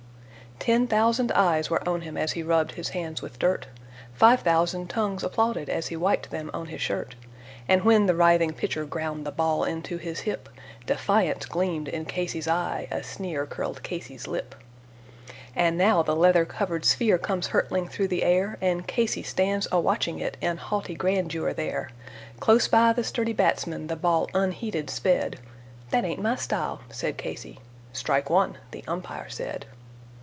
[0.59, 3.65] Ten thousand eyes were on him as he rubbed his hands with dirt,
[4.13, 7.15] Five thousand tongues applauded as he wiped them on his shirt.
[7.67, 10.47] And when the writhing pitcher ground the ball into his hip,
[10.85, 14.53] Defiance gleamed in Casey's eye; a sneer curled Casey's lip.
[15.55, 19.79] And now the leather covered sphere comes hurtling through the air, And Casey stands a
[19.79, 21.89] watching it in haughty grandeur there.
[22.39, 25.39] Close by the sturdy batsman the ball unheeded sped
[25.89, 27.57] "That ain't my style," said Casey.
[27.93, 29.65] "Strike one," the umpire said.